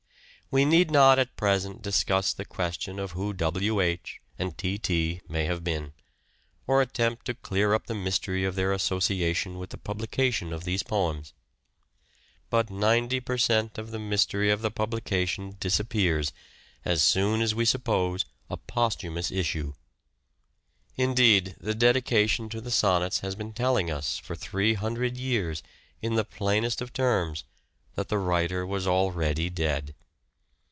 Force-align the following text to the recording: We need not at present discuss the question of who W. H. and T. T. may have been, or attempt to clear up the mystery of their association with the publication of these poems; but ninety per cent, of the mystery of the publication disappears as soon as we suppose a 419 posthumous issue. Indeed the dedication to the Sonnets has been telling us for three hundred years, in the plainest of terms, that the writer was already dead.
We 0.53 0.65
need 0.65 0.91
not 0.91 1.17
at 1.17 1.37
present 1.37 1.81
discuss 1.81 2.33
the 2.33 2.43
question 2.43 2.99
of 2.99 3.11
who 3.13 3.31
W. 3.31 3.79
H. 3.79 4.19
and 4.37 4.57
T. 4.57 4.77
T. 4.77 5.21
may 5.29 5.45
have 5.45 5.63
been, 5.63 5.93
or 6.67 6.81
attempt 6.81 7.23
to 7.27 7.33
clear 7.33 7.73
up 7.73 7.87
the 7.87 7.95
mystery 7.95 8.43
of 8.43 8.55
their 8.55 8.73
association 8.73 9.57
with 9.57 9.69
the 9.69 9.77
publication 9.77 10.51
of 10.51 10.65
these 10.65 10.83
poems; 10.83 11.31
but 12.49 12.69
ninety 12.69 13.21
per 13.21 13.37
cent, 13.37 13.77
of 13.77 13.91
the 13.91 13.97
mystery 13.99 14.51
of 14.51 14.61
the 14.61 14.69
publication 14.71 15.55
disappears 15.61 16.33
as 16.83 17.01
soon 17.01 17.41
as 17.41 17.55
we 17.55 17.63
suppose 17.63 18.23
a 18.49 18.57
419 18.57 18.67
posthumous 18.67 19.31
issue. 19.31 19.73
Indeed 20.97 21.55
the 21.61 21.73
dedication 21.73 22.49
to 22.49 22.59
the 22.59 22.71
Sonnets 22.71 23.21
has 23.21 23.35
been 23.35 23.53
telling 23.53 23.89
us 23.89 24.17
for 24.17 24.35
three 24.35 24.73
hundred 24.73 25.15
years, 25.15 25.63
in 26.01 26.15
the 26.15 26.25
plainest 26.25 26.81
of 26.81 26.91
terms, 26.91 27.45
that 27.95 28.09
the 28.09 28.17
writer 28.19 28.65
was 28.65 28.85
already 28.85 29.49
dead. 29.49 29.95